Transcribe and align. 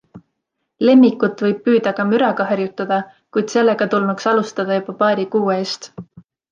Lemmikut 0.87 1.43
võib 1.45 1.59
püüda 1.67 1.93
ka 1.99 2.07
müraga 2.13 2.49
harjutada, 2.53 2.99
kuid 3.37 3.57
sellega 3.57 3.89
tulnuks 3.95 4.31
alustada 4.35 4.83
juba 4.83 5.01
paari 5.05 5.31
kuu 5.37 5.49
eest. 5.63 5.93